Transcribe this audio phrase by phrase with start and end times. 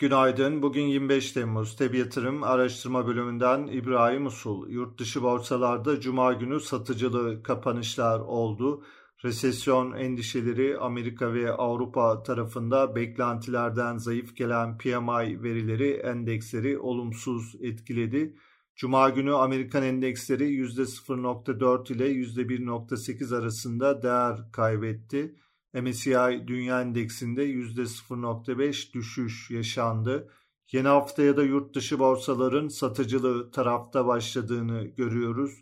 [0.00, 0.62] Günaydın.
[0.62, 1.76] Bugün 25 Temmuz.
[1.76, 4.70] Teb Yatırım Araştırma Bölümünden İbrahim Usul.
[4.70, 8.84] Yurt dışı borsalarda Cuma günü satıcılı kapanışlar oldu.
[9.24, 18.36] Resesyon endişeleri Amerika ve Avrupa tarafında beklentilerden zayıf gelen PMI verileri endeksleri olumsuz etkiledi.
[18.76, 25.34] Cuma günü Amerikan endeksleri %0.4 ile %1.8 arasında değer kaybetti.
[25.74, 30.28] MSCI Dünya Endeksinde %0.5 düşüş yaşandı.
[30.72, 35.52] Yeni haftaya da yurt dışı borsaların satıcılı tarafta başladığını görüyoruz.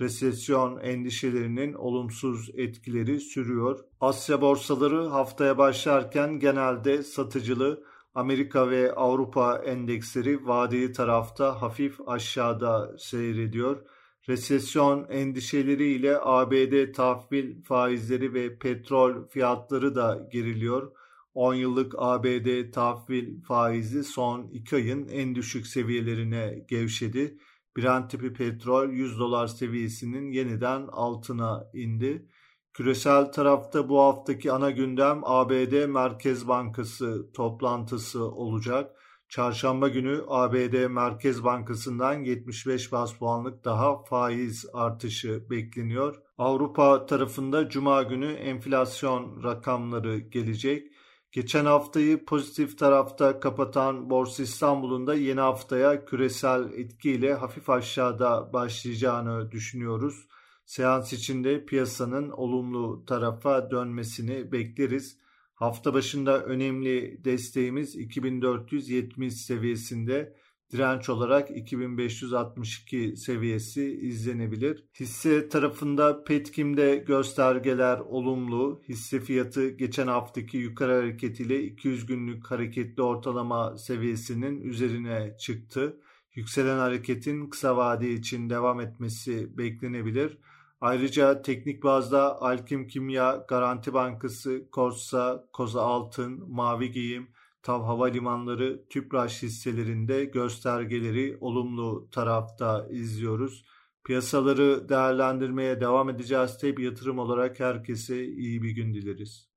[0.00, 3.78] Resesyon endişelerinin olumsuz etkileri sürüyor.
[4.00, 13.82] Asya borsaları haftaya başlarken genelde satıcılı Amerika ve Avrupa endeksleri vadeli tarafta hafif aşağıda seyrediyor.
[14.28, 20.92] Resesyon endişeleriyle ABD tahvil faizleri ve petrol fiyatları da geriliyor.
[21.34, 27.38] 10 yıllık ABD tahvil faizi son 2 ayın en düşük seviyelerine gevşedi.
[27.76, 32.28] Brent tipi petrol 100 dolar seviyesinin yeniden altına indi.
[32.72, 38.96] Küresel tarafta bu haftaki ana gündem ABD Merkez Bankası toplantısı olacak.
[39.28, 46.22] Çarşamba günü ABD Merkez Bankası'ndan 75 bas puanlık daha faiz artışı bekleniyor.
[46.38, 50.92] Avrupa tarafında Cuma günü enflasyon rakamları gelecek.
[51.32, 59.50] Geçen haftayı pozitif tarafta kapatan Borsa İstanbul'un da yeni haftaya küresel etkiyle hafif aşağıda başlayacağını
[59.50, 60.28] düşünüyoruz.
[60.66, 65.18] Seans içinde piyasanın olumlu tarafa dönmesini bekleriz.
[65.58, 70.36] Hafta başında önemli desteğimiz 2470 seviyesinde
[70.72, 74.84] direnç olarak 2562 seviyesi izlenebilir.
[75.00, 78.82] Hisse tarafında Petkim'de göstergeler olumlu.
[78.88, 86.00] Hisse fiyatı geçen haftaki yukarı hareketiyle 200 günlük hareketli ortalama seviyesinin üzerine çıktı.
[86.34, 90.38] Yükselen hareketin kısa vade için devam etmesi beklenebilir.
[90.80, 97.28] Ayrıca teknik bazda Alkim Kimya, Garanti Bankası, Korsa, Koza Altın, Mavi Giyim,
[97.62, 103.64] Tav Havalimanları, Tüpraş hisselerinde göstergeleri olumlu tarafta izliyoruz.
[104.04, 106.58] Piyasaları değerlendirmeye devam edeceğiz.
[106.58, 109.47] Tabi yatırım olarak herkese iyi bir gün dileriz.